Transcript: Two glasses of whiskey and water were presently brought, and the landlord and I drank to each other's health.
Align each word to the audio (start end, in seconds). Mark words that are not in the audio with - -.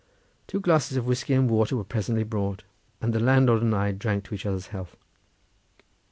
Two 0.47 0.59
glasses 0.59 0.97
of 0.97 1.05
whiskey 1.05 1.35
and 1.35 1.47
water 1.47 1.77
were 1.77 1.83
presently 1.83 2.23
brought, 2.23 2.63
and 3.01 3.13
the 3.13 3.19
landlord 3.19 3.61
and 3.61 3.75
I 3.75 3.91
drank 3.91 4.23
to 4.23 4.33
each 4.33 4.47
other's 4.47 4.69
health. 4.69 4.95